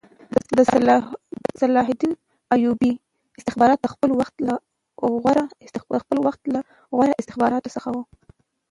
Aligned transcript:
د 0.57 0.59
صلاح 1.61 1.87
الدین 1.91 2.13
ایوبي 2.53 2.91
استخبارات 3.39 3.79
د 3.81 3.87
خپل 3.93 4.09
وخت 4.19 4.35
له 4.47 4.55
غوره 7.01 7.13
استخباراتو 7.21 7.73
څخه 7.75 7.89
وو 7.91 8.03